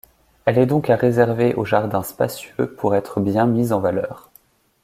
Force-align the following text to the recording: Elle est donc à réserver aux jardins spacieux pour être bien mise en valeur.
Elle 0.45 0.57
est 0.57 0.65
donc 0.65 0.89
à 0.89 0.95
réserver 0.95 1.53
aux 1.53 1.63
jardins 1.63 2.01
spacieux 2.01 2.73
pour 2.75 2.95
être 2.95 3.19
bien 3.19 3.45
mise 3.45 3.71
en 3.71 3.79
valeur. 3.79 4.31